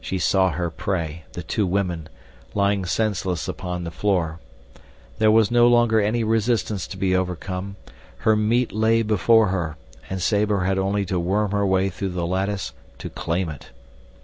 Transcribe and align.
She 0.00 0.18
saw 0.18 0.50
her 0.50 0.68
prey—the 0.68 1.44
two 1.44 1.64
women—lying 1.64 2.86
senseless 2.86 3.46
upon 3.46 3.84
the 3.84 3.92
floor. 3.92 4.40
There 5.18 5.30
was 5.30 5.52
no 5.52 5.68
longer 5.68 6.00
any 6.00 6.24
resistance 6.24 6.88
to 6.88 6.96
be 6.96 7.14
overcome. 7.14 7.76
Her 8.26 8.34
meat 8.34 8.72
lay 8.72 9.02
before 9.02 9.46
her, 9.50 9.76
and 10.08 10.20
Sabor 10.20 10.64
had 10.64 10.76
only 10.76 11.04
to 11.04 11.20
worm 11.20 11.52
her 11.52 11.64
way 11.64 11.88
through 11.88 12.08
the 12.08 12.26
lattice 12.26 12.72
to 12.98 13.08
claim 13.10 13.48
it. 13.48 13.68